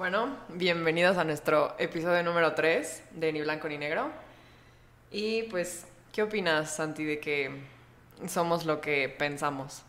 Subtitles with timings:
[0.00, 4.10] Bueno, bienvenidos a nuestro episodio número 3 de Ni Blanco ni Negro.
[5.10, 7.50] Y pues, ¿qué opinas, Santi, de que
[8.26, 9.82] somos lo que pensamos?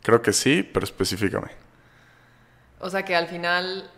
[0.00, 1.48] Creo que sí, pero específicame.
[2.78, 3.90] O sea que al final,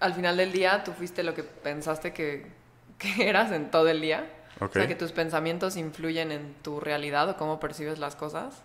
[0.00, 2.48] al final del día, tú fuiste lo que pensaste que,
[2.98, 4.30] que eras en todo el día.
[4.60, 8.62] O sea que tus pensamientos influyen en tu realidad o cómo percibes las cosas.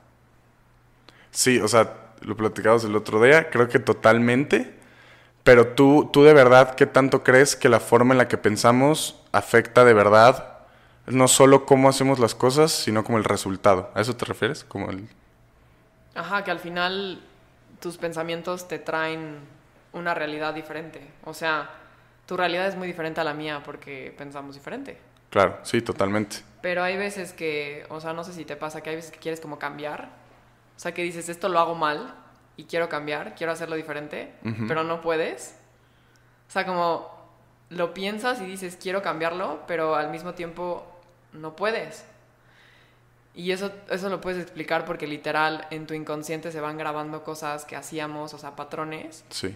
[1.32, 4.81] Sí, o sea, lo platicamos el otro día, creo que totalmente.
[5.44, 9.20] Pero tú, tú de verdad, ¿qué tanto crees que la forma en la que pensamos
[9.32, 10.60] afecta de verdad
[11.08, 13.90] no solo cómo hacemos las cosas, sino como el resultado?
[13.96, 14.64] ¿A eso te refieres?
[14.64, 15.08] Como el...
[16.14, 17.22] Ajá, que al final
[17.80, 19.40] tus pensamientos te traen
[19.94, 21.02] una realidad diferente.
[21.26, 21.70] O sea,
[22.28, 24.98] tu realidad es muy diferente a la mía porque pensamos diferente.
[25.32, 26.38] Claro, sí, totalmente.
[26.62, 29.20] Pero hay veces que, o sea, no sé si te pasa que hay veces que
[29.20, 30.10] quieres como cambiar.
[30.76, 32.14] O sea, que dices, esto lo hago mal
[32.58, 34.34] y quiero cambiar, quiero hacerlo diferente,
[34.68, 35.56] pero no puedes.
[36.48, 37.10] O sea, como
[37.70, 40.86] lo piensas y dices, quiero cambiarlo, pero al mismo tiempo
[41.34, 42.06] no puedes.
[43.34, 47.64] Y eso, eso lo puedes explicar porque literal en tu inconsciente se van grabando cosas
[47.64, 49.24] que hacíamos, o sea, patrones.
[49.30, 49.56] Sí.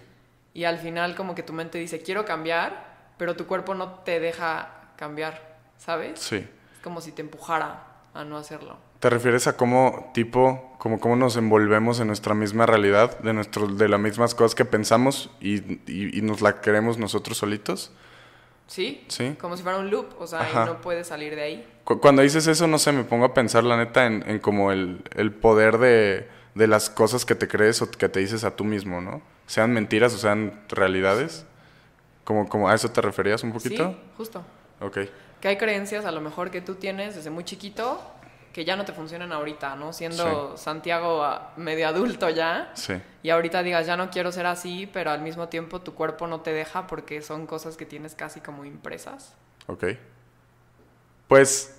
[0.53, 4.21] Y al final como que tu mente dice, quiero cambiar, pero tu cuerpo no te
[4.21, 6.21] deja cambiar, ¿sabes?
[6.21, 6.37] Sí.
[6.37, 8.77] Es como si te empujara a no hacerlo.
[8.99, 13.67] ¿Te refieres a cómo, tipo, como cómo nos envolvemos en nuestra misma realidad, de, nuestro,
[13.67, 17.91] de las mismas cosas que pensamos y, y, nos la queremos nosotros solitos?
[18.67, 19.35] Sí, sí.
[19.39, 21.67] Como si fuera un loop, o sea, y no puedes salir de ahí.
[21.83, 25.03] Cuando dices eso, no sé, me pongo a pensar, la neta, en, en como el,
[25.15, 28.63] el poder de, de, las cosas que te crees o que te dices a tú
[28.63, 29.21] mismo, ¿no?
[29.45, 31.45] Sean mentiras o sean realidades.
[32.23, 33.89] Como, como a eso te referías un poquito.
[33.89, 34.43] Sí, justo.
[34.79, 34.97] Ok.
[35.45, 38.01] Que hay creencias a lo mejor que tú tienes desde muy chiquito
[38.51, 39.93] que ya no te funcionan ahorita, ¿no?
[39.93, 41.23] Siendo Santiago
[41.55, 42.71] medio adulto ya.
[42.73, 42.95] Sí.
[43.21, 46.41] Y ahorita digas, ya no quiero ser así, pero al mismo tiempo tu cuerpo no
[46.41, 49.35] te deja porque son cosas que tienes casi como impresas.
[49.67, 49.83] Ok.
[51.27, 51.77] Pues,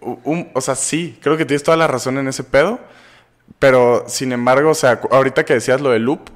[0.00, 2.80] o sea, sí, creo que tienes toda la razón en ese pedo,
[3.60, 6.30] pero sin embargo, o sea, ahorita que decías lo del loop,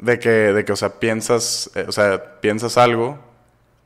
[0.00, 3.20] de que, de que o sea, piensas, eh, o sea, piensas algo,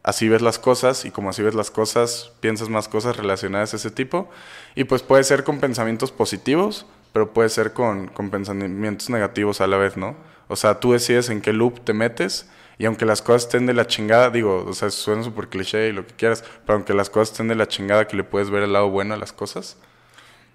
[0.03, 3.77] así ves las cosas y como así ves las cosas, piensas más cosas relacionadas a
[3.77, 4.31] ese tipo.
[4.75, 9.67] Y pues puede ser con pensamientos positivos, pero puede ser con, con, pensamientos negativos a
[9.67, 10.17] la vez, ¿no?
[10.49, 12.49] O sea, tú decides en qué loop te metes
[12.81, 15.93] y aunque las cosas estén de la chingada, digo, o sea, suena súper cliché y
[15.93, 18.63] lo que quieras, pero aunque las cosas estén de la chingada, que le puedes ver
[18.63, 19.77] el lado bueno a las cosas.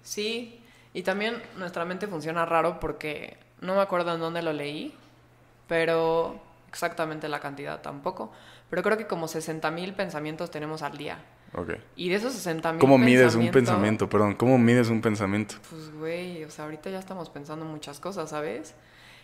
[0.02, 0.60] Sí,
[0.92, 4.92] y también nuestra mente funciona raro porque no me acuerdo en dónde lo leí,
[5.68, 8.32] pero exactamente la cantidad tampoco
[8.70, 11.18] pero creo que como 60 mil pensamientos tenemos al día.
[11.54, 11.74] Ok.
[11.94, 14.08] Y de esos 60 mil ¿Cómo mides un pensamiento?
[14.08, 15.56] Perdón, ¿cómo mides un pensamiento?
[15.70, 18.74] Pues, güey, o sea, ahorita ya estamos pensando muchas cosas, ¿sabes?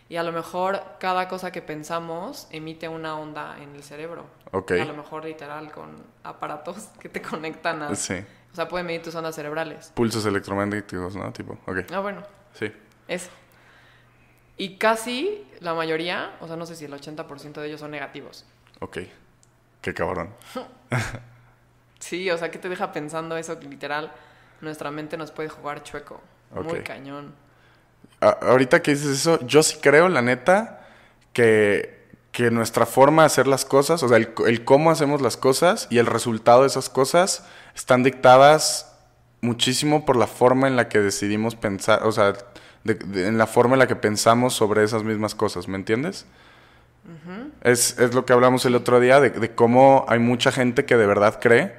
[0.09, 4.27] Y a lo mejor cada cosa que pensamos emite una onda en el cerebro.
[4.53, 4.73] Ok.
[4.73, 7.95] a lo mejor literal con aparatos que te conectan a...
[7.95, 8.15] Sí.
[8.53, 9.91] O sea, puede medir tus ondas cerebrales.
[9.95, 11.33] Pulsos electromagnéticos, ¿no?
[11.33, 11.79] Tipo, ok.
[11.91, 12.23] Ah, bueno.
[12.53, 12.71] Sí.
[13.09, 13.31] Eso.
[14.59, 18.45] Y casi la mayoría, o sea, no sé si el 80% de ellos son negativos.
[18.81, 18.99] Ok.
[19.83, 20.31] Qué cabrón.
[21.99, 24.13] sí, o sea, que te deja pensando eso que literal
[24.63, 26.21] nuestra mente nos puede jugar chueco.
[26.55, 27.35] Muy cañón.
[28.21, 30.87] ahorita que dices eso, yo sí creo, la neta,
[31.33, 35.89] que, que nuestra forma de hacer las cosas, o sea, el, cómo hacemos las cosas
[35.91, 37.45] y el resultado de esas cosas
[37.75, 38.97] están dictadas
[39.41, 42.35] muchísimo por la forma en la que decidimos pensar, o sea,
[42.85, 46.27] en la forma en la que pensamos sobre esas mismas cosas, ¿me entiendes?
[47.63, 51.07] Es, es, lo que hablamos el otro día de, cómo hay mucha gente que de
[51.07, 51.75] verdad cree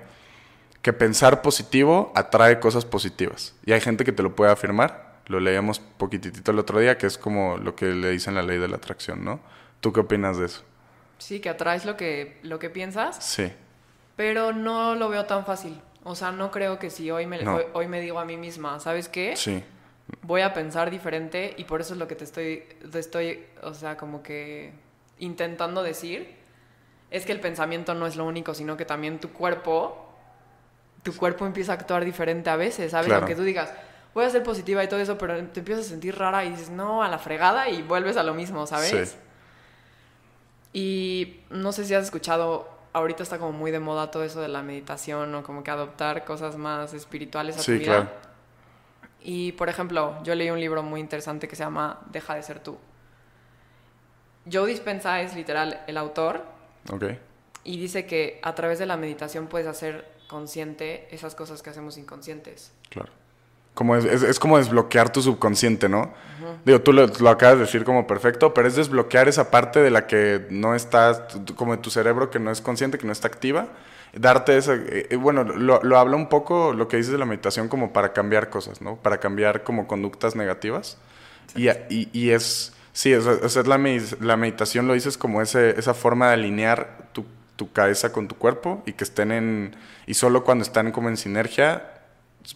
[0.81, 3.55] que pensar positivo atrae cosas positivas.
[3.65, 5.13] Y hay gente que te lo puede afirmar.
[5.27, 8.57] Lo leíamos poquitito el otro día, que es como lo que le dicen la ley
[8.57, 9.39] de la atracción, ¿no?
[9.79, 10.63] ¿Tú qué opinas de eso?
[11.17, 13.23] Sí, que atraes lo que, lo que piensas.
[13.23, 13.49] Sí.
[14.17, 15.79] Pero no lo veo tan fácil.
[16.03, 17.39] O sea, no creo que si hoy me,
[17.71, 19.37] hoy, me digo a mí misma, ¿sabes qué?
[19.37, 19.63] Sí.
[20.21, 23.73] Voy a pensar diferente y por eso es lo que te estoy, te estoy, o
[23.73, 24.73] sea, como que
[25.19, 26.35] intentando decir
[27.11, 30.09] es que el pensamiento no es lo único, sino que también tu cuerpo,
[31.03, 33.11] tu cuerpo empieza a actuar diferente a veces, ¿sabes?
[33.11, 33.71] Aunque tú digas,
[34.15, 36.69] voy a ser positiva y todo eso, pero te empiezas a sentir rara y dices,
[36.69, 39.09] no, a la fregada y vuelves a lo mismo, ¿sabes?
[39.09, 39.17] Sí.
[40.73, 44.47] Y no sé si has escuchado, ahorita está como muy de moda todo eso de
[44.47, 47.83] la meditación o como que adoptar cosas más espirituales a tu vida.
[47.83, 48.09] Claro.
[49.21, 52.59] Y por ejemplo, yo leí un libro muy interesante que se llama Deja de ser
[52.59, 52.77] tú.
[54.51, 56.43] Joe Dispensa es literal el autor.
[56.91, 57.05] Ok.
[57.63, 61.97] Y dice que a través de la meditación puedes hacer consciente esas cosas que hacemos
[61.97, 62.71] inconscientes.
[62.89, 63.11] Claro.
[63.73, 66.13] como es, es, como desbloquear tu subconsciente, ¿no?
[66.65, 69.89] Digo, tú lo, lo, acabas de decir como perfecto, pero es desbloquear esa parte de
[69.89, 71.21] la que no estás,
[71.55, 73.67] como de tu cerebro que no es consciente, que no está activa.
[74.13, 77.25] Darte esa, eh, eh, bueno, lo, lo habla un poco lo que dices de la
[77.25, 78.97] meditación como para cambiar cosas, ¿no?
[78.97, 80.97] Para cambiar como conductas negativas.
[81.55, 83.77] Y, y, y, es, sí, o sea, la,
[84.21, 87.25] la meditación lo dices como ese, esa forma de alinear tu,
[87.55, 89.75] tu cabeza con tu cuerpo y que estén en,
[90.07, 91.89] y solo cuando están como en sinergia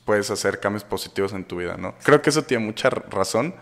[0.06, 1.96] puedes hacer cambios positivos en tu vida, ¿no?
[2.04, 3.56] Creo que eso tiene mucha razón.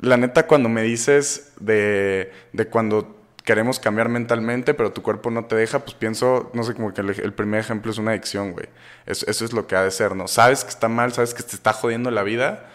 [0.00, 5.46] La neta, cuando me dices de, de cuando queremos cambiar mentalmente, pero tu cuerpo no
[5.46, 8.66] te deja, pues pienso, no sé, como que el, primer ejemplo es una adicción, güey.
[9.06, 10.28] Eso, eso, es lo que ha de ser, ¿no?
[10.28, 12.68] Sabes que está mal, sabes que te está jodiendo la vida.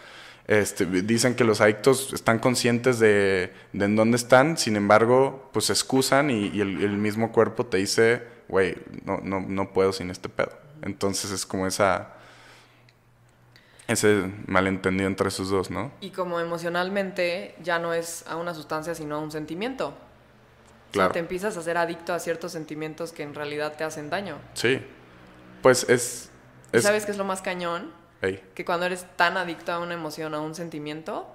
[0.47, 5.65] Este, dicen que los adictos están conscientes de, de en dónde están, sin embargo, pues
[5.65, 9.93] se excusan y, y el, el, mismo cuerpo te dice, güey, no, no, no puedo
[9.93, 10.51] sin este pedo.
[10.81, 12.15] Entonces es como esa
[13.87, 15.91] ese malentendido entre esos dos, ¿no?
[16.01, 19.93] Y como emocionalmente ya no es a una sustancia, sino a un sentimiento.
[20.91, 21.09] Claro.
[21.09, 24.09] O sea, te empiezas a ser adicto a ciertos sentimientos que en realidad te hacen
[24.09, 24.37] daño.
[24.53, 24.81] Sí.
[25.61, 26.29] Pues es...
[26.71, 26.83] es...
[26.83, 27.91] ¿Sabes qué es lo más cañón?
[28.21, 31.27] Que cuando eres tan adicto a una emoción, a un sentimiento,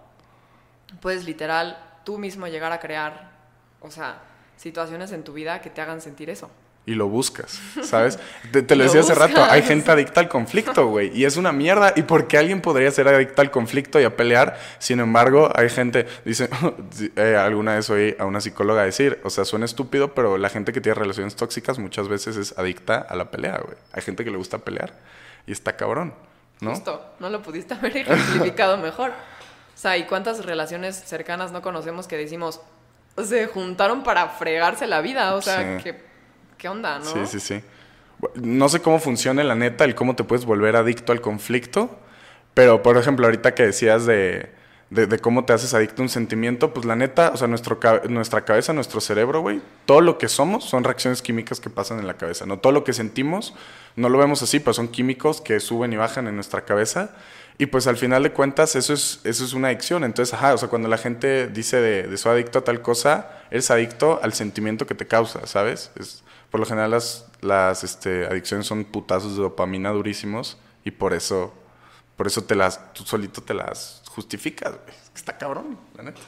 [1.01, 3.33] puedes literal tú mismo llegar a crear,
[3.81, 4.23] o sea,
[4.57, 6.51] situaciones en tu vida que te hagan sentir eso
[6.87, 8.19] y lo buscas, ¿sabes?
[8.53, 11.51] Te, te lo, decía hace rato, hay gente adicta al conflicto, güey, y es una
[11.51, 11.93] mierda.
[11.97, 14.57] ¿Y por qué alguien podría ser adicta al conflicto y a pelear?
[14.79, 16.49] Sin embargo, hay gente, dice,
[17.17, 20.73] eh, alguna vez oí a una psicóloga decir, o sea, suena estúpido, pero la gente
[20.73, 23.77] que tiene relaciones tóxicas muchas veces es adicta a la pelea, güey.
[23.93, 24.95] Hay gente que le gusta pelear
[25.45, 26.15] y está cabrón,
[26.61, 26.71] ¿no?
[26.71, 29.11] Justo, no lo pudiste haber ejemplificado mejor.
[29.11, 32.61] O sea, ¿y cuántas relaciones cercanas no conocemos que decimos,
[33.23, 35.35] se juntaron para fregarse la vida?
[35.35, 36.03] O sea, que
[36.57, 37.05] ¿qué onda, no?
[37.05, 37.63] Sí, sí, sí.
[38.35, 41.99] No sé cómo funciona la neta, el cómo te puedes volver adicto al conflicto,
[42.55, 44.51] pero por ejemplo, ahorita que decías de,
[44.91, 48.45] de, cómo te haces adicto a un sentimiento, pues la neta, o sea, nuestro, nuestra
[48.45, 52.15] cabeza, nuestro cerebro, güey, todo lo que somos son reacciones químicas que pasan en la
[52.15, 52.59] cabeza, ¿no?
[52.59, 53.55] Todo lo que sentimos,
[53.97, 57.11] no lo vemos así, pero son químicos que suben y bajan en nuestra cabeza.
[57.59, 60.05] Y pues al final de cuentas eso es, eso es una adicción.
[60.05, 63.31] Entonces, ajá, o sea, cuando la gente dice de, de soy adicto a tal cosa,
[63.51, 65.91] eres adicto al sentimiento que te causa, ¿sabes?
[65.99, 71.13] Es, por lo general las, las este, adicciones son putazos de dopamina durísimos y por
[71.13, 71.53] eso,
[72.17, 74.97] por eso te las, tú solito te las justificas, güey.
[75.15, 76.21] Está cabrón, la neta.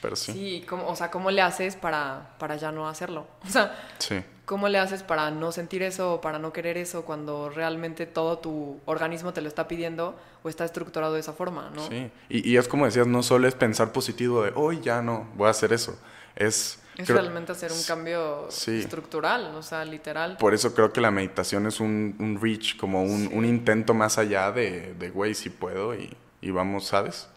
[0.00, 0.32] Pero sí.
[0.32, 3.26] Sí, ¿cómo, o sea, ¿cómo le haces para, para ya no hacerlo?
[3.46, 4.20] O sea, sí.
[4.46, 8.80] ¿cómo le haces para no sentir eso para no querer eso cuando realmente todo tu
[8.86, 11.86] organismo te lo está pidiendo o está estructurado de esa forma, ¿no?
[11.86, 15.28] Sí, y, y es como decías, no solo es pensar positivo de, hoy ya no,
[15.36, 15.96] voy a hacer eso.
[16.34, 20.36] Es es realmente hacer un cambio estructural, o sea, literal.
[20.36, 24.18] Por eso creo que la meditación es un, un reach, como un, un, intento más
[24.18, 27.28] allá de, de güey, si puedo y, y, vamos, ¿sabes?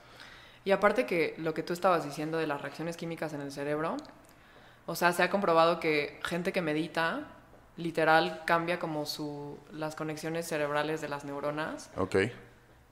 [0.65, 3.95] Y aparte que lo que tú estabas diciendo de las reacciones químicas en el cerebro,
[4.85, 7.21] o sea, se ha comprobado que gente que medita,
[7.77, 11.89] literal, cambia como su, las conexiones cerebrales de las neuronas.
[11.95, 12.15] Ok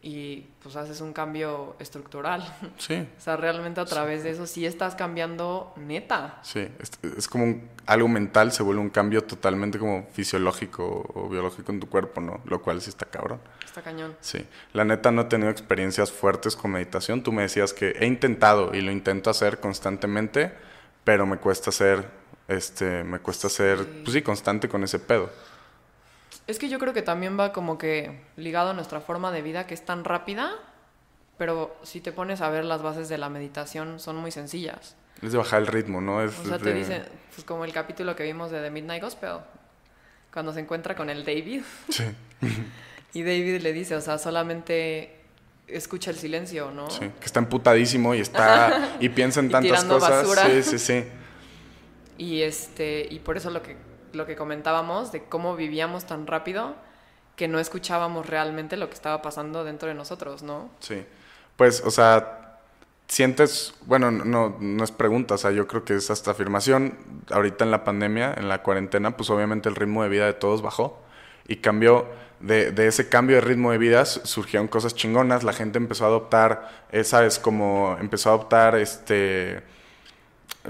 [0.06, 2.46] y pues haces un cambio estructural.
[2.78, 3.08] Sí.
[3.18, 6.40] o sea, realmente a través de eso sí estás cambiando neta.
[6.44, 11.30] Sí, es, es como un, algo mental, se vuelve un cambio totalmente como fisiológico o
[11.30, 12.42] biológico en tu cuerpo, ¿no?
[12.44, 13.40] Lo cual sí está cabrón.
[13.66, 14.16] Está cañón.
[14.20, 14.46] Sí.
[14.74, 17.24] La neta no he tenido experiencias fuertes con meditación.
[17.24, 20.52] Tú me decías que he intentado y lo intento hacer constantemente,
[21.06, 22.10] pero me cuesta ser,
[22.50, 25.30] este, me cuesta ser, pues sí, constante con ese pedo.
[26.48, 29.66] Es que yo creo que también va como que ligado a nuestra forma de vida
[29.66, 30.52] que es tan rápida,
[31.38, 34.96] pero si te pones a ver las bases de la meditación son muy sencillas.
[35.22, 36.22] Es de bajar el ritmo, ¿no?
[36.22, 39.38] Es o sea, te dicen, pues como el capítulo que vimos de The Midnight Gospel,
[40.34, 41.62] cuando se encuentra con el David.
[41.90, 42.04] Sí.
[43.14, 45.22] y David le dice, o sea, solamente
[45.68, 46.90] escucha el silencio, ¿no?
[46.90, 50.28] Sí, que está emputadísimo y está y piensa en tantas cosas.
[50.28, 50.46] Basura.
[50.48, 51.04] Sí, sí, sí.
[52.16, 53.76] Y este y por eso lo que
[54.13, 56.75] lo que comentábamos de cómo vivíamos tan rápido
[57.36, 60.70] que no escuchábamos realmente lo que estaba pasando dentro de nosotros, ¿no?
[60.79, 61.03] Sí.
[61.58, 62.60] Pues, o sea,
[63.08, 66.98] sientes, bueno, no, no es pregunta, o sea, yo creo que es hasta afirmación.
[67.32, 70.62] Ahorita en la pandemia, en la cuarentena, pues obviamente el ritmo de vida de todos
[70.62, 71.00] bajó
[71.48, 72.08] y cambió.
[72.39, 76.88] De, ese cambio de ritmo de vida surgieron cosas chingonas, la gente empezó a adoptar,
[76.91, 77.39] eh, ¿sabes?
[77.39, 79.63] Como empezó a adoptar este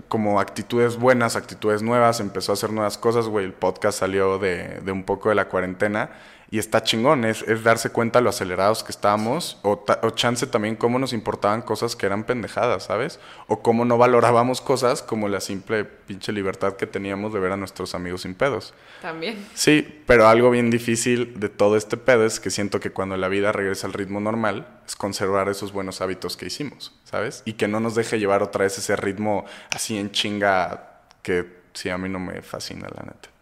[0.07, 3.45] como actitudes buenas, actitudes nuevas, empezó a hacer nuevas cosas, güey.
[3.45, 6.09] El podcast salió de, de, un poco de la cuarentena
[6.53, 10.75] Y está chingón, es, es darse cuenta lo acelerados que estábamos, o, o chance también
[10.75, 13.19] cómo nos importaban cosas que eran pendejadas, ¿sabes?
[13.47, 17.57] O cómo no valorábamos cosas como la simple pinche libertad que teníamos de ver a
[17.57, 18.75] nuestros amigos sin pedos.
[19.01, 19.43] También.
[19.55, 23.29] Sí, pero algo bien difícil de todo este pedo es que siento que cuando la
[23.29, 27.41] vida regresa al ritmo normal es conservar esos buenos hábitos que hicimos, ¿sabes?
[27.45, 31.89] Y que no nos deje llevar otra vez ese ritmo así en chinga que sí
[31.89, 33.32] a mí no me fascina, la neta.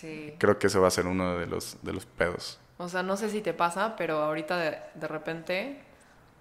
[0.00, 0.34] Sí.
[0.38, 2.58] Creo que ese va a ser uno de los, de los pedos.
[2.76, 5.80] O sea, no sé si te pasa, pero ahorita de, de repente,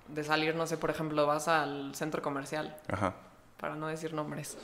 [0.08, 3.16] de salir, no sé, por ejemplo, vas al centro comercial, Ajá.
[3.60, 4.58] para no decir nombres.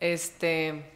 [0.00, 0.92] Este.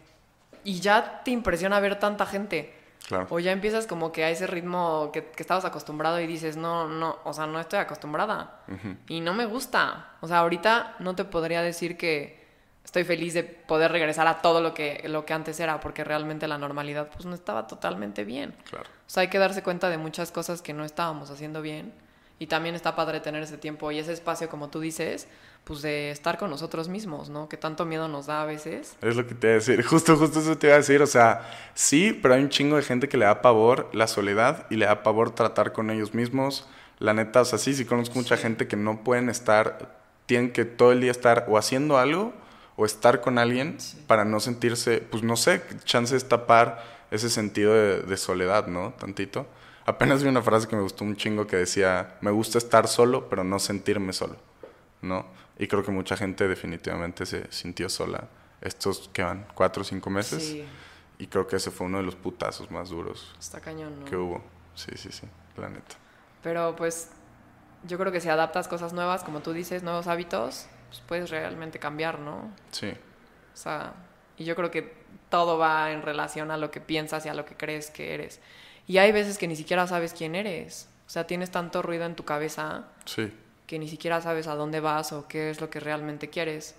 [0.65, 2.75] Y ya te impresiona ver tanta gente.
[3.09, 3.27] Claro.
[3.31, 6.87] O ya empiezas como que a ese ritmo que, que estabas acostumbrado y dices, no,
[6.87, 8.61] no, o sea, no estoy acostumbrada.
[9.09, 10.11] Y no me gusta.
[10.21, 12.42] O sea, ahorita no te podría decir que
[12.85, 16.49] estoy feliz de poder regresar a todo lo que, lo que antes era, porque realmente
[16.49, 18.55] la normalidad pues no estaba totalmente bien.
[18.69, 18.85] Claro.
[18.85, 21.93] O sea, hay que darse cuenta de muchas cosas que no estábamos haciendo bien.
[22.39, 25.29] Y también está padre tener ese tiempo y ese espacio, como tú dices,
[25.63, 27.49] pues de estar con nosotros mismos, ¿no?
[27.49, 28.97] Que tanto miedo nos da a veces.
[29.01, 29.83] Es lo que te iba a decir.
[29.87, 31.03] Justo, justo eso te iba a decir.
[31.03, 34.67] O sea, sí, pero hay un chingo de gente que le da pavor la soledad
[34.71, 36.69] y le da pavor tratar con ellos mismos.
[36.99, 39.95] La neta, o sea, sí, sí conozco mucha gente que no pueden estar,
[40.27, 42.33] tienen que todo el día estar o haciendo algo
[42.77, 43.77] o estar con alguien
[44.07, 48.93] para no sentirse, pues no sé, chance es tapar ese sentido de, de soledad, ¿no?
[48.95, 49.47] Tantito.
[49.85, 53.29] Apenas vi una frase que me gustó un chingo que decía, me gusta estar solo,
[53.29, 54.37] pero no sentirme solo,
[55.03, 55.27] ¿no?
[55.59, 58.29] Y creo que mucha gente definitivamente se sintió sola
[58.63, 59.47] estos, que van?
[59.55, 60.43] ¿Cuatro o cinco meses?
[60.43, 60.65] Sí,
[61.19, 64.05] Y creo que ese fue uno de los putazos más duros está cañón, ¿no?
[64.07, 64.43] que hubo.
[64.75, 65.27] Sí, sí, sí,
[65.57, 65.97] la neta.
[66.43, 67.11] Pero pues
[67.87, 71.79] yo creo que si adaptas cosas nuevas, como tú dices, nuevos hábitos, pues puedes realmente
[71.79, 72.51] cambiar, ¿no?
[72.71, 73.95] Sí, O sea,
[74.37, 74.93] y yo creo que
[75.31, 78.41] todo va en relación a lo que piensas y a lo que crees que eres.
[78.87, 80.91] Y hay veces que ni siquiera sabes quién eres.
[81.07, 83.33] O sea, tienes tanto ruido en tu cabeza sí.
[83.67, 86.75] que ni siquiera sabes a dónde vas o qué es lo que realmente quieres.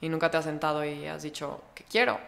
[0.00, 2.20] Y nunca te has sentado y has dicho, ¿qué quiero?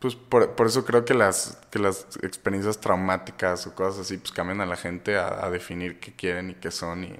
[0.00, 4.32] Pues por, por eso creo que las, que las experiencias traumáticas o cosas así, pues
[4.32, 7.04] cambian a la gente a, a definir qué quieren y qué son.
[7.04, 7.16] Y,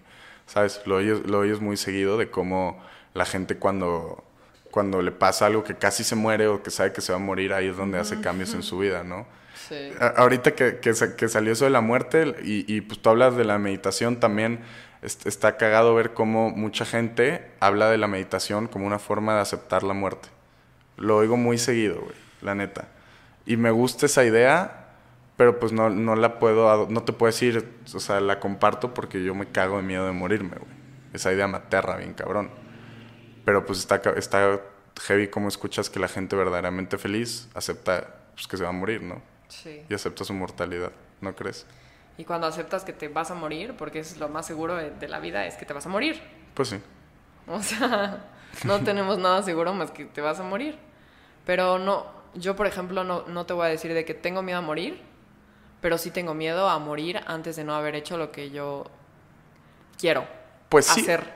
[0.46, 0.82] ¿sabes?
[0.86, 2.82] Lo oyes, lo oyes muy seguido de cómo
[3.16, 4.22] la gente cuando,
[4.70, 7.20] cuando le pasa algo que casi se muere o que sabe que se va a
[7.20, 9.26] morir, ahí es donde hace cambios en su vida, ¿no?
[9.68, 9.90] Sí.
[10.16, 13.36] Ahorita que, que, sa- que salió eso de la muerte y, y, pues tú hablas
[13.36, 14.60] de la meditación también,
[15.02, 19.40] est- está cagado ver cómo mucha gente habla de la meditación como una forma de
[19.40, 20.28] aceptar la muerte.
[20.96, 22.88] Lo oigo muy seguido, güey, la neta.
[23.46, 24.84] Y me gusta esa idea,
[25.36, 29.22] pero pues no, no la puedo, no te puedo decir, o sea, la comparto porque
[29.24, 30.76] yo me cago de miedo de morirme, güey.
[31.12, 32.50] Esa idea me aterra bien cabrón.
[33.46, 34.60] Pero pues está, está
[35.08, 39.02] heavy como escuchas que la gente verdaderamente feliz acepta pues, que se va a morir,
[39.02, 39.22] ¿no?
[39.48, 39.86] Sí.
[39.88, 41.66] y acepta su mortalidad, ¿no crees?
[42.18, 45.08] Y cuando aceptas que te vas a morir, porque es lo más seguro de, de
[45.08, 46.22] la vida, es que te vas a morir.
[46.54, 46.80] Pues sí.
[47.46, 48.24] O sea,
[48.62, 50.78] no tenemos nada seguro más que te vas a morir.
[51.44, 54.58] Pero no, yo por ejemplo no, no te voy a decir de que tengo miedo
[54.58, 55.02] a morir,
[55.80, 58.86] pero sí tengo miedo a morir antes de no haber hecho lo que yo
[59.98, 60.26] quiero
[60.68, 61.22] Pues hacer.
[61.24, 61.30] Sí,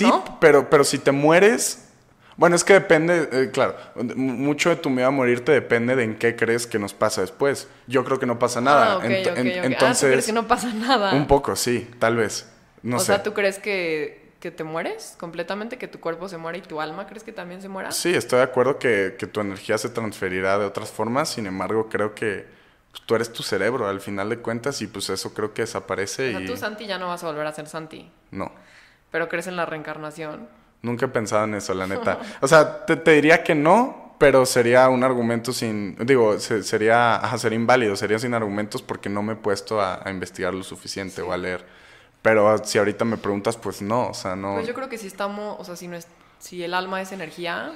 [0.00, 0.38] ¿no?
[0.40, 1.88] pero, pero si te mueres.
[2.36, 3.76] Bueno, es que depende, eh, claro,
[4.16, 7.68] mucho de tu miedo a morirte depende de en qué crees que nos pasa después.
[7.86, 8.94] Yo creo que no pasa nada.
[8.94, 9.38] Ah, Ent- ok.
[9.38, 11.14] Ah, ¿tú Entonces, crees que no pasa nada?
[11.14, 12.48] un poco, sí, tal vez.
[12.82, 13.06] No o sé.
[13.06, 15.76] sea, ¿tú crees que, que te mueres completamente?
[15.76, 17.92] ¿Que tu cuerpo se muere y tu alma crees que también se muera?
[17.92, 21.88] Sí, estoy de acuerdo que, que tu energía se transferirá de otras formas, sin embargo,
[21.90, 22.46] creo que
[22.90, 26.28] pues, tú eres tu cerebro al final de cuentas y pues eso creo que desaparece
[26.28, 28.10] O sea, y tú, Santi, ya no vas a volver a ser Santi.
[28.30, 28.50] no.
[29.12, 30.48] Pero crees en la reencarnación.
[30.82, 32.18] Nunca he pensado en eso, la neta.
[32.40, 35.94] O sea, te, te diría que no, pero sería un argumento sin...
[36.04, 40.00] Digo, se- sería, ajá, sería inválido, sería sin argumentos porque no me he puesto a,
[40.04, 41.64] a investigar lo suficiente o a leer.
[42.22, 44.54] Pero si ahorita me preguntas, pues no, o sea, no...
[44.54, 47.12] Pues yo creo que si estamos, o sea, si, no es, si el alma es
[47.12, 47.72] energía,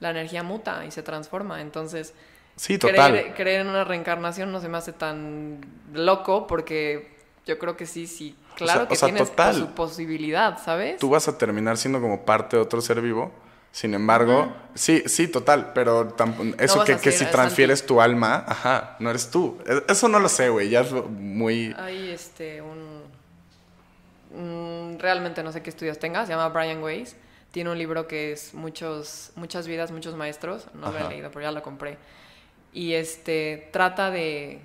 [0.00, 1.60] la energía muta y se transforma.
[1.60, 2.14] Entonces,
[2.56, 3.12] Sí, total.
[3.12, 5.60] creer, creer en una reencarnación no se me hace tan
[5.92, 9.54] loco porque yo creo que sí, sí, claro sea- que o sea, tienes total.
[9.54, 10.98] su posibilidad, ¿sabes?
[10.98, 13.32] Tú vas a terminar siendo como parte de otro ser vivo.
[13.72, 16.16] Sin embargo, sí, sí, total, pero
[16.58, 19.58] eso vas que, que si transfieres tu alma, ajá, no eres tú.
[19.66, 21.74] E- Eso no lo sé, güey, ya es muy...
[21.78, 23.02] Hay este, un,
[24.34, 27.16] un- Realmente no sé qué estudios tenga, se llama Brian Weiss.
[27.50, 30.66] Tiene un libro que es muchos, Muchas vidas, muchos maestros.
[30.74, 31.98] No lo he leído, pero ya lo compré.
[32.72, 34.60] Y este trata de.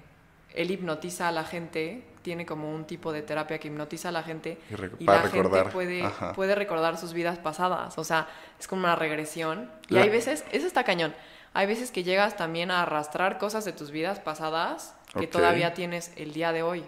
[0.53, 4.23] Él hipnotiza a la gente, tiene como un tipo de terapia que hipnotiza a la
[4.23, 6.33] gente Y re- y para la recordar, gente puede, ajá.
[6.33, 7.97] puede recordar sus vidas pasadas.
[7.97, 8.27] O sea,
[8.59, 9.71] es como una regresión.
[9.89, 11.13] Y hay veces, eso está cañón.
[11.53, 16.11] Hay veces que llegas también a arrastrar cosas de tus vidas pasadas que todavía tienes
[16.15, 16.83] el día de hoy.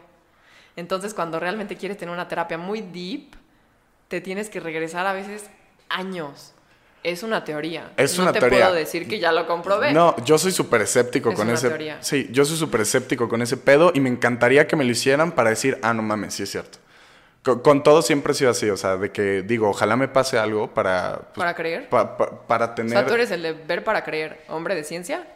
[0.76, 3.36] Entonces, cuando realmente quieres tener una terapia muy deep,
[4.08, 5.50] te tienes que regresar a veces
[5.90, 6.54] años.
[7.04, 7.92] Es una teoría.
[7.98, 8.60] Es no una te teoría.
[8.60, 9.92] puedo decir que ya lo comprobé.
[9.94, 11.68] No, yo soy súper escéptico Es con una ese.
[11.68, 11.98] teoría.
[12.02, 15.32] Sí, yo soy súper escéptico con ese pedo y me encantaría que me lo hicieran
[15.34, 16.78] para decir, ah, no mames, sí es cierto.
[17.44, 20.38] Con, con todo siempre he sido así, o sea, de que digo, ojalá me pase
[20.40, 21.18] algo para.
[21.34, 21.90] pues, ¿Para creer?
[21.90, 22.92] pa- pa- para O tener.
[22.94, 25.28] sea, tú eres el de ver para creer, hombre de ciencia.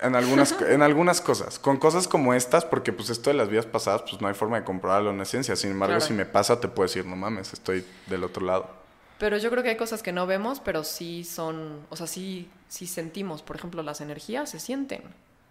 [0.00, 1.60] En algunas, en algunas cosas.
[1.60, 4.58] Con cosas como estas, porque pues esto de las vidas pasadas, pues no hay forma
[4.58, 5.54] de comprobarlo en la ciencia.
[5.54, 6.04] Sin embargo, Claro.
[6.04, 8.81] si me pasa, te puedo decir, no mames, estoy del otro lado.
[9.22, 12.50] Pero yo creo que hay cosas que no vemos, pero sí son, o sea, sí,
[12.66, 13.40] sí sentimos.
[13.40, 15.00] Por ejemplo, las energías se sienten.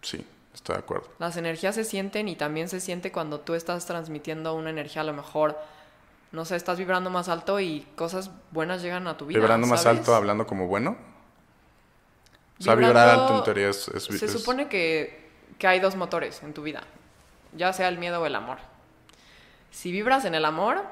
[0.01, 1.07] Sí, estoy de acuerdo.
[1.19, 5.05] Las energías se sienten y también se siente cuando tú estás transmitiendo una energía, a
[5.05, 5.57] lo mejor,
[6.33, 9.39] no sé, estás vibrando más alto y cosas buenas llegan a tu vida.
[9.39, 10.97] Vibrando más alto, hablando como bueno.
[12.59, 13.87] O sea, vibrar alto en teoría es...
[13.87, 16.83] es- Se es- supone que, que hay dos motores en tu vida,
[17.55, 18.57] ya sea el miedo o el amor.
[19.71, 20.83] Si vibras en el amor,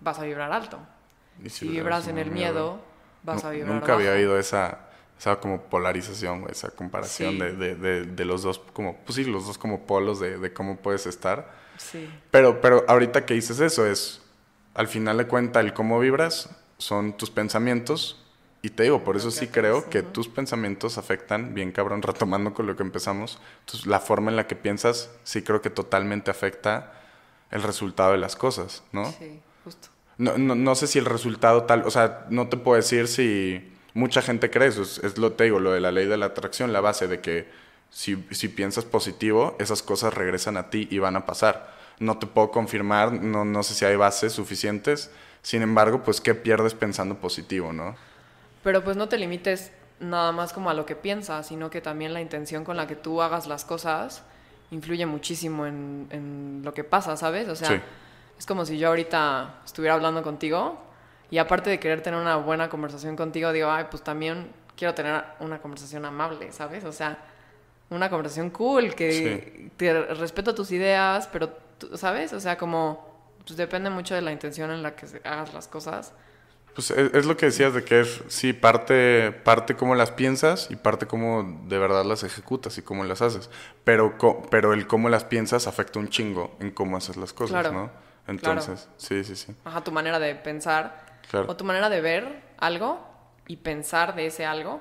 [0.00, 0.78] vas a vibrar alto.
[1.44, 2.80] Y Si vibras en el miedo,
[3.22, 4.80] vas a vibrar Nunca había oído esa,
[5.18, 7.38] esa como polarización, esa comparación Sí.
[7.38, 10.52] de, de, de, de los dos, como, pues sí, los dos como polos de, de
[10.52, 11.50] cómo puedes estar.
[11.78, 12.08] Sí.
[12.30, 14.22] Pero, pero ahorita que dices eso es,
[14.74, 18.22] al final de cuenta, el cómo vibras son tus pensamientos.
[18.62, 22.66] Y te digo, por eso sí creo que tus pensamientos afectan, bien cabrón, retomando con
[22.66, 26.92] lo que empezamos, entonces, la forma en la que piensas sí creo que totalmente afecta
[27.52, 29.04] el resultado de las cosas, ¿no?
[29.12, 29.88] Sí, justo.
[30.18, 33.72] No, no, no sé si el resultado tal, o sea, no te puedo decir si
[33.92, 36.26] mucha gente cree eso, es, es lo te digo, lo de la ley de la
[36.26, 37.48] atracción, la base de que
[37.90, 41.74] si, si piensas positivo, esas cosas regresan a ti y van a pasar.
[41.98, 45.10] No te puedo confirmar, no, no sé si hay bases suficientes,
[45.42, 47.94] sin embargo, pues, ¿qué pierdes pensando positivo, no?
[48.62, 49.70] Pero pues no te limites
[50.00, 52.96] nada más como a lo que piensas, sino que también la intención con la que
[52.96, 54.22] tú hagas las cosas
[54.70, 57.48] influye muchísimo en, en lo que pasa, ¿sabes?
[57.48, 57.80] O sea, Sí.
[58.38, 60.78] Es como si yo ahorita estuviera hablando contigo
[61.30, 65.24] y aparte de querer tener una buena conversación contigo, digo, ay, pues también quiero tener
[65.40, 66.84] una conversación amable, ¿sabes?
[66.84, 67.18] O sea,
[67.90, 72.32] una conversación cool, que te respeto tus ideas, pero, tú- ¿sabes?
[72.32, 73.06] O sea, como,
[73.44, 76.12] pues depende mucho de la intención en la que hagas las cosas.
[76.74, 80.68] Pues es, es lo que decías de que es, sí, parte, parte cómo las piensas
[80.70, 83.48] y parte cómo de verdad las ejecutas y cómo las haces.
[83.82, 84.14] Pero,
[84.50, 87.90] pero el cómo las piensas afecta un chingo en cómo haces las cosas, Claro, ¿no?
[88.26, 89.54] Entonces, sí, sí, sí.
[89.64, 91.46] Ajá, tu manera de pensar Claro.
[91.50, 93.06] o tu manera de ver algo
[93.46, 94.80] y pensar de ese algo,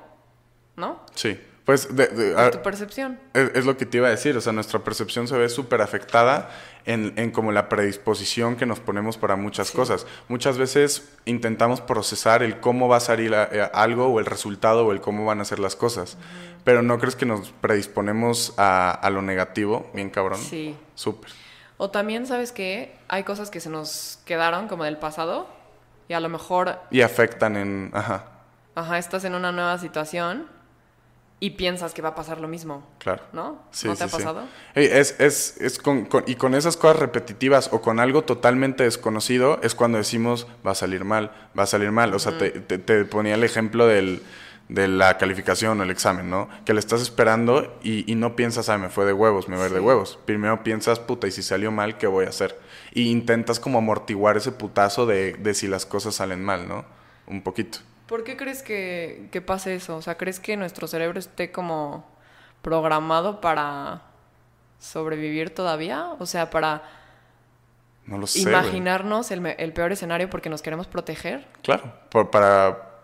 [0.76, 1.02] ¿no?
[1.16, 1.40] Sí.
[1.66, 3.20] Pues de- de- a- tu percepción.
[3.34, 5.82] es, es lo que te iba a decir, o sea, nuestra percepción se ve súper
[5.82, 6.52] afectada
[6.86, 9.76] en, en como la predisposición que nos ponemos para muchas Sí.
[9.76, 10.06] cosas.
[10.28, 14.86] Muchas veces intentamos procesar el cómo va a salir a- eh, algo o el resultado
[14.86, 16.18] o el cómo van a ser las cosas,
[16.64, 20.40] pero no crees que nos predisponemos a, a lo negativo, bien cabrón.
[20.40, 20.76] Sí.
[20.94, 21.32] Súper.
[21.78, 22.96] O también, ¿sabes qué?
[23.08, 25.48] Hay cosas que se nos quedaron como del pasado
[26.08, 28.26] y a lo mejor, Y afectan en, ajá,
[28.76, 30.48] ajá, estás en una nueva situación
[31.42, 33.22] y piensas que va a pasar lo mismo, claro.
[33.34, 33.60] ¿no?
[33.72, 34.16] Sí, ¿No te sí, ha sí.
[34.18, 34.44] pasado?
[34.74, 38.84] Ey, Es, es, es con, con- y con esas cosas repetitivas o con algo totalmente
[38.84, 42.14] desconocido es cuando decimos va a salir mal, va a salir mal.
[42.14, 44.24] O sea, te, te- te ponía el ejemplo del,
[44.68, 46.50] de la calificación o el examen, ¿no?
[46.66, 49.64] Que le estás esperando y, y no piensas, ah, me fue de huevos, me va
[49.64, 50.18] a ir de huevos.
[50.26, 52.60] Primero piensas, puta, y si salió mal, ¿qué voy a hacer?
[52.92, 56.84] Y intentas como amortiguar ese putazo de, de si las cosas salen mal, ¿no?
[57.28, 57.80] Un poquito.
[58.08, 59.98] ¿Por qué crees que, que pase eso?
[59.98, 62.08] O sea, ¿crees que nuestro cerebro esté como
[62.62, 64.02] programado para
[64.80, 66.10] sobrevivir todavía?
[66.20, 66.84] O sea, para
[68.06, 68.40] No lo sé.
[68.42, 71.48] imaginarnos el, el peor escenario porque nos queremos proteger.
[71.62, 72.95] Claro, por- para...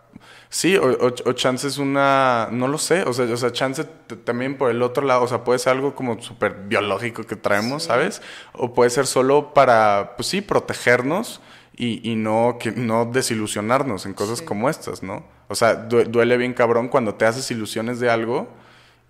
[0.48, 2.48] Sí, o, o, o chance es una...
[2.52, 3.84] No lo sé, o sea, o sea chance
[4.24, 7.82] también por el otro lado, o sea, puede ser algo como súper biológico que traemos,
[7.84, 7.88] Sí.
[7.88, 8.22] ¿sabes?
[8.52, 11.40] O puede ser solo para, pues sí, protegernos
[11.74, 14.44] y, y no, que, no desilusionarnos en cosas Sí.
[14.44, 15.24] como estas, ¿no?
[15.48, 18.48] O sea, due- duele bien cabrón cuando te haces ilusiones de algo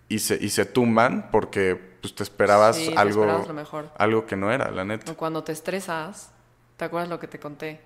[0.09, 3.91] y se, y se tumban porque pues, te esperabas Sí, te algo, esperabas lo mejor.
[3.99, 5.11] algo que no era, la neta.
[5.11, 6.31] O cuando te estresas,
[6.77, 7.81] ¿te acuerdas lo que te conté?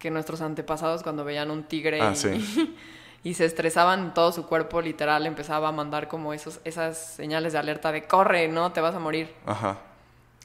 [0.00, 2.76] Que nuestros antepasados cuando veían un tigre Ah, y, sí.
[3.22, 7.60] y se estresaban, todo su cuerpo literal empezaba a mandar como esos, esas señales de
[7.60, 9.32] alerta de corre, no, te vas a morir.
[9.46, 9.78] Ajá.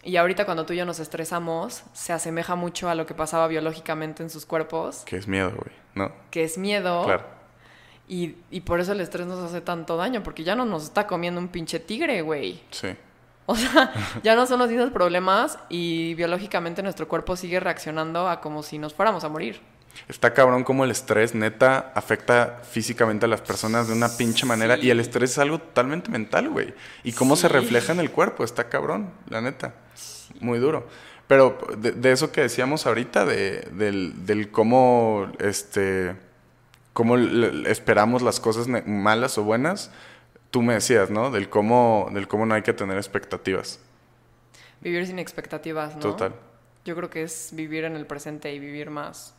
[0.03, 3.47] Y ahorita cuando tú y yo nos estresamos, se asemeja mucho a lo que pasaba
[3.47, 6.11] biológicamente en sus cuerpos, Que es miedo, güey, ¿no?
[6.29, 7.05] que es miedo.
[7.05, 7.23] Claro.
[8.07, 11.07] Y, y por eso el estrés nos hace tanto daño, porque ya no nos está
[11.07, 12.61] comiendo un pinche tigre, güey.
[12.69, 12.89] Sí.
[13.47, 18.41] O sea, ya no son los mismos problemas y biológicamente nuestro cuerpo sigue reaccionando a
[18.41, 19.61] como si nos fuéramos a morir.
[20.09, 24.77] Está cabrón como el estrés neta afecta físicamente a las personas de una pinche manera
[24.77, 26.73] y el estrés es algo totalmente mental, güey.
[27.03, 29.75] Y cómo se refleja en el cuerpo, está cabrón, la neta.
[30.41, 30.87] Muy duro.
[31.27, 36.15] Pero de, de eso que decíamos ahorita, de, del, del cómo, este,
[36.93, 39.91] cómo esperamos las cosas malas o buenas,
[40.55, 41.31] tú me decías, ¿no?
[41.31, 43.77] Del cómo, del cómo no hay que tener expectativas.
[44.79, 45.99] Vivir sin expectativas, ¿no?
[45.99, 46.33] Total.
[46.85, 49.35] Yo creo que es vivir en el presente y vivir más,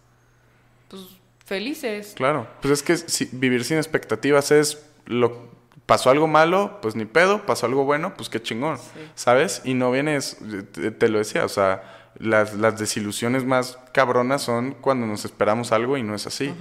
[0.88, 2.12] pues, felices.
[2.14, 2.46] Claro.
[2.60, 5.48] Pues es que si, vivir sin expectativas es lo
[5.86, 8.76] pasó algo malo, pues ni pedo, pasó algo bueno, pues qué chingón.
[8.76, 8.84] Sí.
[9.14, 9.62] ¿Sabes?
[9.64, 10.36] Y no vienes,
[10.72, 15.72] te, te lo decía, o sea, las, las desilusiones más cabronas son cuando nos esperamos
[15.72, 16.54] algo y no es así.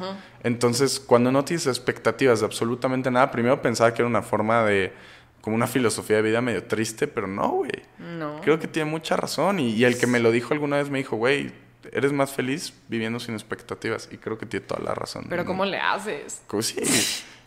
[0.43, 4.93] Entonces, cuando no tienes expectativas de absolutamente nada, primero pensaba que era una forma de,
[5.41, 7.71] como una filosofía de vida medio triste, pero no, güey.
[7.99, 8.41] No.
[8.41, 9.59] Creo que tiene mucha razón.
[9.59, 11.53] Y, y el que me lo dijo alguna vez me dijo, güey,
[11.91, 14.09] eres más feliz viviendo sin expectativas.
[14.11, 15.25] Y creo que tiene toda la razón.
[15.29, 15.47] Pero ¿no?
[15.47, 16.41] ¿cómo le haces?
[16.47, 16.75] Como sí.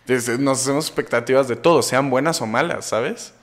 [0.07, 3.35] Des- Nos hacemos expectativas de todo, sean buenas o malas, ¿sabes?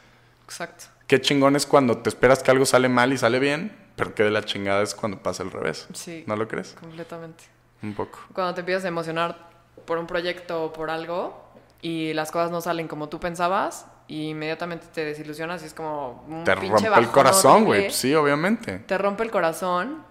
[0.46, 0.86] Exacto.
[1.08, 4.24] Qué chingón es cuando te esperas que algo sale mal y sale bien, pero que
[4.24, 5.88] de la chingada es cuando pasa al revés.
[5.94, 6.24] Sí.
[6.28, 6.76] ¿No lo crees?
[6.80, 7.46] Completamente.
[7.82, 8.20] Un poco.
[8.34, 9.38] Cuando te empiezas a emocionar
[9.86, 11.44] por un proyecto o por algo
[11.82, 16.24] y las cosas no salen como tú pensabas y inmediatamente te desilusionas y es como
[16.28, 17.92] un Te pinche rompe el corazón, güey.
[17.92, 18.80] Sí, obviamente.
[18.80, 20.04] Te rompe el corazón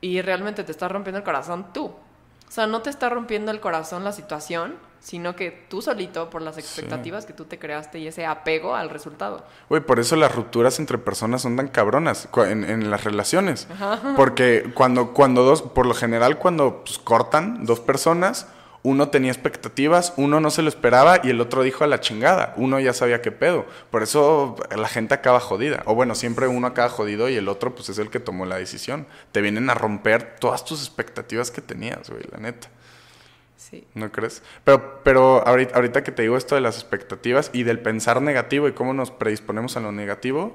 [0.00, 1.86] y realmente te está rompiendo el corazón tú.
[1.86, 6.40] O sea, no te está rompiendo el corazón la situación, sino que tú solito por
[6.40, 9.44] las expectativas que tú te creaste y ese apego al resultado.
[9.68, 13.68] Güey, por eso las rupturas entre personas son tan cabronas en, en las relaciones.
[14.16, 18.46] Porque cuando, cuando dos, por lo general, cuando pues, cortan dos personas,
[18.82, 22.54] uno tenía expectativas, uno no se lo esperaba y el otro dijo a la chingada.
[22.56, 23.66] Uno ya sabía qué pedo.
[23.90, 25.82] Por eso la gente acaba jodida.
[25.84, 28.56] O bueno, siempre uno acaba jodido y el otro pues es el que tomó la
[28.56, 29.06] decisión.
[29.32, 32.68] Te vienen a romper todas tus expectativas que tenías, güey, la neta.
[33.56, 33.86] Sí.
[33.94, 34.42] ¿No crees?
[34.64, 38.68] Pero, pero ahorita, ahorita que te digo esto de las expectativas y del pensar negativo
[38.68, 40.54] y cómo nos predisponemos a lo negativo,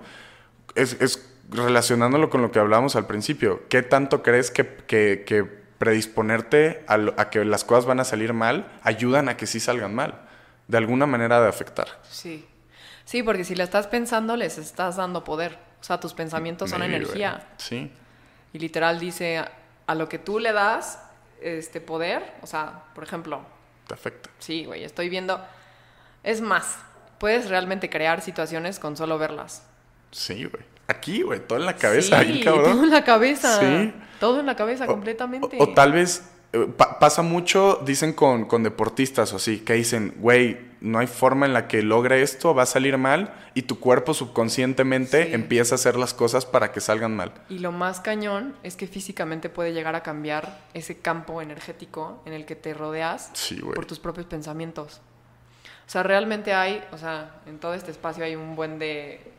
[0.75, 3.61] es, es relacionándolo con lo que hablábamos al principio.
[3.69, 8.03] ¿Qué tanto crees que, que- que predisponerte a, lo- a que las cosas van a
[8.03, 10.21] salir mal ayudan a que sí salgan mal?
[10.67, 11.87] De alguna manera de afectar.
[12.09, 12.45] Sí.
[13.05, 15.57] Sí, porque si la estás pensando, les estás dando poder.
[15.81, 17.47] O sea, tus pensamientos son Maybe, energía.
[17.57, 17.91] Sí.
[18.53, 19.43] Y literal dice,
[19.87, 20.99] a lo que tú le das
[21.41, 23.41] este poder, o sea, por ejemplo,
[23.87, 24.29] Te afecta.
[24.39, 25.39] sí, güey, estoy viendo...
[26.23, 26.77] Es más,
[27.17, 29.63] puedes realmente crear situaciones con solo verlas.
[30.11, 30.63] Sí, güey.
[30.87, 32.63] Aquí, güey, todo en la cabeza, sí, cabrón.
[32.73, 33.59] todo en la cabeza.
[33.59, 33.93] Sí.
[34.19, 35.57] Todo en la cabeza, O- completamente.
[35.59, 39.73] O, o tal vez eh, pa- pasa mucho, dicen con, con deportistas o así, que
[39.73, 43.63] dicen, güey, no hay forma en la que logre esto, va a salir mal, y
[43.63, 45.33] tu cuerpo subconscientemente Sí.
[45.33, 47.33] empieza a hacer las cosas para que salgan mal.
[47.49, 52.33] Y lo más cañón es que físicamente puede llegar a cambiar ese campo energético en
[52.33, 55.01] el que te rodeas Sí, por tus propios pensamientos.
[55.87, 59.31] O sea, realmente hay, o sea, en todo este espacio hay un buen de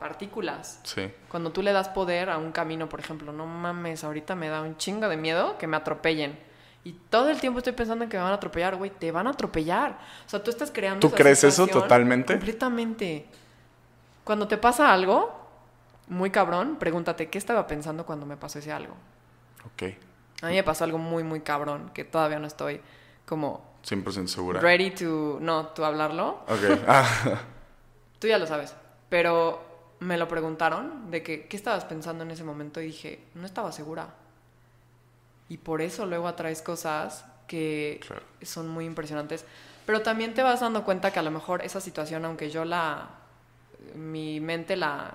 [0.00, 0.80] partículas.
[0.82, 1.08] Sí.
[1.30, 4.60] Cuando tú le das poder a un camino, por ejemplo, no mames, ahorita me da
[4.62, 6.36] un chingo de miedo que me atropellen.
[6.84, 9.26] Y todo el tiempo estoy pensando en que me van a atropellar, güey, te van
[9.26, 9.98] a atropellar.
[10.26, 12.34] O sea, tú estás creando ¿Tú esa crees eso totalmente?
[12.34, 13.26] Completamente.
[14.22, 15.34] Cuando te pasa algo
[16.08, 18.94] muy cabrón, pregúntate, ¿qué estaba pensando cuando me pasó ese algo?
[19.66, 19.82] Ok.
[20.42, 22.80] A mí me pasó algo muy, muy cabrón, que todavía no estoy
[23.24, 24.60] como 100% segura.
[24.60, 26.44] ready to, no, to hablarlo.
[26.48, 26.80] Ok.
[26.86, 27.40] Ah,
[28.18, 28.74] Tú ya lo sabes.
[29.08, 29.62] Pero
[30.00, 32.80] me lo preguntaron de que, ¿qué estabas pensando en ese momento?
[32.80, 34.08] Y dije, no estaba segura.
[35.48, 38.22] Y por eso luego atraes cosas que Claro.
[38.42, 39.44] son muy impresionantes.
[39.86, 43.08] Pero también te vas dando cuenta que a lo mejor esa situación, aunque yo la,
[43.94, 45.12] mi mente la,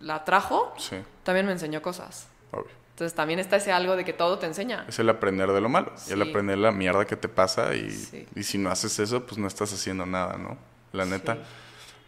[0.00, 2.26] la trajo, sí, también me enseñó cosas.
[2.52, 2.78] obvio.
[2.90, 4.84] Entonces también está ese algo de que todo te enseña.
[4.88, 5.92] Es el aprender de lo malo.
[6.08, 6.30] Y el Sí.
[6.30, 7.74] aprender la mierda que te pasa.
[7.74, 8.26] Y, Sí.
[8.34, 10.56] y si no haces eso, pues no estás haciendo nada, ¿no?
[10.92, 11.34] La neta.
[11.34, 11.40] Sí.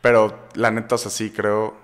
[0.01, 1.77] Pero la neta, o sea, sí creo,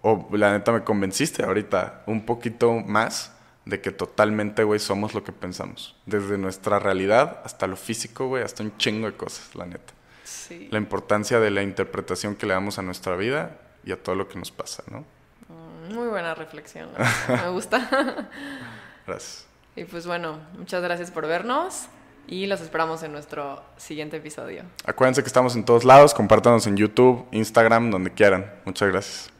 [0.00, 3.30] o la neta me convenciste ahorita un poquito más
[3.64, 5.96] de que totalmente, güey, somos lo que pensamos.
[6.06, 9.92] Desde nuestra realidad hasta lo físico, güey, hasta un chingo de cosas, la neta.
[10.24, 10.68] Sí.
[10.70, 14.28] La importancia de la interpretación que le damos a nuestra vida y a todo lo
[14.28, 15.04] que nos pasa, ¿no?
[15.48, 16.88] Mm, Muy buena reflexión.
[17.28, 18.28] Me gusta.
[19.06, 19.46] Gracias.
[19.76, 21.86] y pues bueno, muchas gracias por vernos
[22.28, 24.62] y los esperamos en nuestro siguiente episodio.
[24.84, 28.52] Acuérdense que estamos en todos lados, compártanos en YouTube, Instagram, donde quieran.
[28.64, 29.31] Muchas gracias.